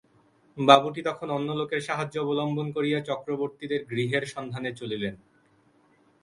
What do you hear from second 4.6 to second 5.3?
চলিলেন।